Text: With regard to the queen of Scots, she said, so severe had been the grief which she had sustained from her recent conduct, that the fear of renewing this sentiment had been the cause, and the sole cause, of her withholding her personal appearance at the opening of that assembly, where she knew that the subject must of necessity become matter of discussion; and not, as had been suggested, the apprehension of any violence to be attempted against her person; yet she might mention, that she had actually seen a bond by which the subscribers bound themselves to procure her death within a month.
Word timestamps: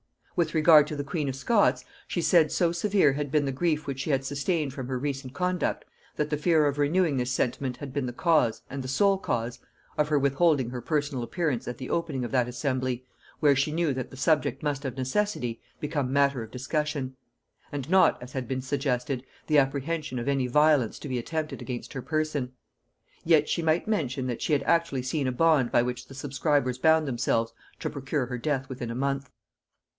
With 0.35 0.55
regard 0.55 0.87
to 0.87 0.95
the 0.95 1.03
queen 1.03 1.29
of 1.29 1.35
Scots, 1.35 1.85
she 2.07 2.23
said, 2.23 2.51
so 2.51 2.71
severe 2.71 3.13
had 3.13 3.31
been 3.31 3.45
the 3.45 3.51
grief 3.51 3.85
which 3.85 3.99
she 3.99 4.09
had 4.09 4.25
sustained 4.25 4.73
from 4.73 4.87
her 4.87 4.97
recent 4.97 5.35
conduct, 5.35 5.85
that 6.15 6.31
the 6.31 6.37
fear 6.37 6.65
of 6.65 6.79
renewing 6.79 7.17
this 7.17 7.31
sentiment 7.31 7.77
had 7.77 7.93
been 7.93 8.07
the 8.07 8.13
cause, 8.13 8.63
and 8.67 8.83
the 8.83 8.87
sole 8.87 9.19
cause, 9.19 9.59
of 9.99 10.07
her 10.09 10.17
withholding 10.17 10.71
her 10.71 10.81
personal 10.81 11.21
appearance 11.23 11.67
at 11.67 11.77
the 11.77 11.91
opening 11.91 12.25
of 12.25 12.31
that 12.31 12.47
assembly, 12.47 13.05
where 13.41 13.55
she 13.55 13.71
knew 13.71 13.93
that 13.93 14.09
the 14.09 14.17
subject 14.17 14.63
must 14.63 14.85
of 14.85 14.97
necessity 14.97 15.61
become 15.79 16.11
matter 16.11 16.41
of 16.41 16.49
discussion; 16.49 17.15
and 17.71 17.87
not, 17.87 18.19
as 18.23 18.31
had 18.31 18.47
been 18.47 18.61
suggested, 18.63 19.23
the 19.45 19.59
apprehension 19.59 20.17
of 20.17 20.27
any 20.27 20.47
violence 20.47 20.97
to 20.97 21.09
be 21.09 21.19
attempted 21.19 21.61
against 21.61 21.93
her 21.93 22.01
person; 22.01 22.53
yet 23.23 23.47
she 23.47 23.61
might 23.61 23.87
mention, 23.87 24.25
that 24.25 24.41
she 24.41 24.53
had 24.53 24.63
actually 24.63 25.03
seen 25.03 25.27
a 25.27 25.31
bond 25.31 25.71
by 25.71 25.83
which 25.83 26.07
the 26.07 26.15
subscribers 26.15 26.79
bound 26.79 27.07
themselves 27.07 27.53
to 27.79 27.87
procure 27.87 28.25
her 28.25 28.39
death 28.39 28.67
within 28.67 28.89
a 28.89 28.95
month. 28.95 29.29